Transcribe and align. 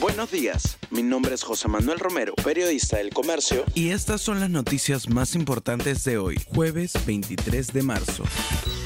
Buenos 0.00 0.30
días, 0.30 0.78
mi 0.90 1.02
nombre 1.02 1.34
es 1.34 1.42
José 1.42 1.68
Manuel 1.68 1.98
Romero, 1.98 2.34
periodista 2.42 2.96
del 2.96 3.10
Comercio. 3.10 3.64
Y 3.74 3.90
estas 3.90 4.22
son 4.22 4.40
las 4.40 4.48
noticias 4.48 5.10
más 5.10 5.34
importantes 5.34 6.02
de 6.04 6.16
hoy, 6.16 6.40
jueves 6.46 6.94
23 7.06 7.74
de 7.74 7.82
marzo. 7.82 8.24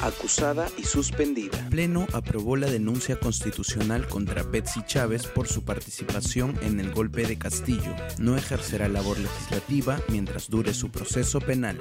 Acusada 0.01 0.67
y 0.77 0.83
suspendida. 0.83 1.69
Pleno 1.69 2.07
aprobó 2.13 2.57
la 2.57 2.67
denuncia 2.67 3.17
constitucional 3.19 4.07
contra 4.07 4.43
Betsy 4.43 4.81
Chávez 4.85 5.25
por 5.25 5.47
su 5.47 5.63
participación 5.63 6.59
en 6.61 6.79
el 6.79 6.91
golpe 6.91 7.25
de 7.25 7.37
Castillo. 7.37 7.95
No 8.19 8.35
ejercerá 8.35 8.89
labor 8.89 9.17
legislativa 9.17 9.99
mientras 10.09 10.49
dure 10.49 10.73
su 10.73 10.89
proceso 10.89 11.39
penal. 11.39 11.79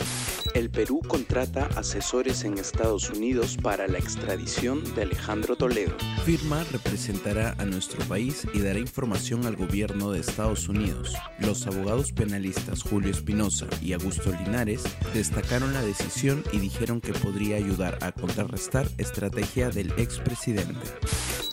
El 0.54 0.70
Perú 0.70 1.02
contrata 1.06 1.68
asesores 1.76 2.44
en 2.44 2.58
Estados 2.58 3.10
Unidos 3.10 3.58
para 3.60 3.88
la 3.88 3.98
extradición 3.98 4.82
de 4.94 5.02
Alejandro 5.02 5.56
Toledo. 5.56 5.96
Firma 6.24 6.64
representará 6.72 7.54
a 7.58 7.64
nuestro 7.64 8.02
país 8.06 8.46
y 8.54 8.60
dará 8.60 8.78
información 8.78 9.15
al 9.16 9.56
gobierno 9.56 10.12
de 10.12 10.20
Estados 10.20 10.68
Unidos. 10.68 11.14
Los 11.38 11.66
abogados 11.66 12.12
penalistas 12.12 12.82
Julio 12.82 13.10
Espinosa 13.10 13.66
y 13.80 13.94
Augusto 13.94 14.30
Linares 14.30 14.84
destacaron 15.14 15.72
la 15.72 15.80
decisión 15.80 16.44
y 16.52 16.58
dijeron 16.58 17.00
que 17.00 17.14
podría 17.14 17.56
ayudar 17.56 17.98
a 18.02 18.12
contrarrestar 18.12 18.86
estrategia 18.98 19.70
del 19.70 19.90
expresidente. 19.96 20.86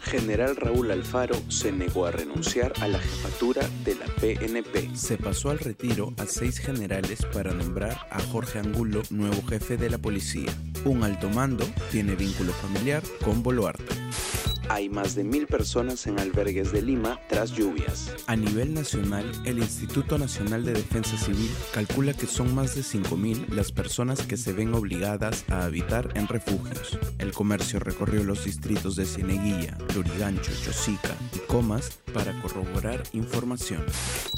General 0.03 0.57
Raúl 0.57 0.91
Alfaro 0.91 1.35
se 1.47 1.71
negó 1.71 2.05
a 2.05 2.11
renunciar 2.11 2.73
a 2.81 2.87
la 2.89 2.99
jefatura 2.99 3.61
de 3.85 3.95
la 3.95 4.05
PNP. 4.07 4.91
Se 4.93 5.17
pasó 5.17 5.49
al 5.49 5.59
retiro 5.59 6.13
a 6.17 6.25
seis 6.25 6.59
generales 6.59 7.25
para 7.33 7.53
nombrar 7.53 8.07
a 8.11 8.21
Jorge 8.23 8.59
Angulo 8.59 9.01
nuevo 9.09 9.41
jefe 9.47 9.77
de 9.77 9.89
la 9.89 9.97
policía. 9.97 10.51
Un 10.83 11.03
alto 11.03 11.29
mando 11.29 11.65
tiene 11.91 12.15
vínculo 12.15 12.51
familiar 12.51 13.01
con 13.23 13.41
Boluarte. 13.41 13.95
Hay 14.69 14.89
más 14.89 15.15
de 15.15 15.23
mil 15.23 15.47
personas 15.47 16.07
en 16.07 16.19
albergues 16.19 16.71
de 16.71 16.81
Lima 16.81 17.19
tras 17.27 17.51
lluvias. 17.51 18.13
A 18.27 18.35
nivel 18.35 18.73
nacional, 18.73 19.29
el 19.45 19.59
Instituto 19.59 20.17
Nacional 20.17 20.63
de 20.63 20.73
Defensa 20.73 21.17
Civil 21.17 21.49
calcula 21.73 22.13
que 22.13 22.27
son 22.27 22.55
más 22.55 22.75
de 22.75 22.81
5.000 22.81 23.49
las 23.49 23.71
personas 23.71 24.21
que 24.21 24.37
se 24.37 24.53
ven 24.53 24.73
obligadas 24.73 25.45
a 25.49 25.65
habitar 25.65 26.09
en 26.15 26.27
refugios. 26.27 26.97
El 27.19 27.31
comercio 27.31 27.79
recorrió 27.79 28.23
los 28.23 28.45
distritos 28.45 28.95
de 28.95 29.05
Cieneguilla, 29.05 29.77
Lurigancho, 29.95 30.51
Chosica 30.63 31.15
y 31.35 31.39
Comas 31.39 31.99
para 32.13 32.39
corroborar 32.41 33.03
información. 33.13 33.83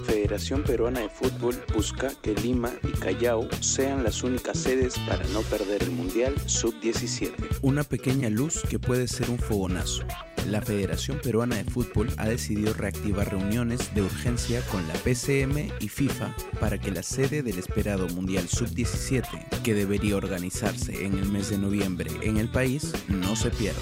Federación 0.06 0.64
Peruana 0.64 1.02
de 1.02 1.10
Fútbol 1.10 1.56
busca 1.74 2.12
que 2.22 2.34
Lima 2.34 2.72
y 2.84 2.92
Callao 2.98 3.48
sean 3.60 4.04
las 4.04 4.24
únicas 4.24 4.58
sedes 4.58 4.98
para 5.00 5.26
no 5.28 5.42
perder 5.42 5.84
el 5.84 5.92
Mundial 5.92 6.34
Sub-17. 6.46 7.60
Una 7.62 7.84
pequeña 7.84 8.30
luz 8.30 8.62
que 8.70 8.80
puede 8.80 9.08
ser 9.08 9.30
un 9.30 9.40
fogonazo. 9.40 10.06
La 10.50 10.62
Federación 10.62 11.20
Peruana 11.24 11.56
de 11.56 11.64
Fútbol 11.64 12.10
ha 12.18 12.28
decidido 12.28 12.74
reactivar 12.74 13.32
reuniones 13.32 13.94
de 13.96 14.04
urgencia 14.04 14.62
con 14.72 14.88
la 14.88 14.94
PCM 14.94 15.72
y 15.80 15.90
FIFA 15.90 16.36
para 16.60 16.78
que 16.78 16.92
la 16.92 17.02
sede 17.02 17.42
del 17.42 17.58
esperado 17.58 18.08
Mundial 18.10 18.48
Sub-17, 18.48 19.62
que 19.64 19.74
debería 19.74 20.16
organizarse 20.16 21.06
en 21.06 21.18
el 21.18 21.30
mes 21.30 21.50
de 21.50 21.58
noviembre 21.58 22.12
en 22.22 22.38
el 22.38 22.48
país, 22.50 22.94
no 23.08 23.36
se 23.36 23.50
pierda. 23.50 23.82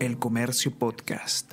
El 0.00 0.18
Comercio 0.18 0.76
Podcast. 0.78 1.52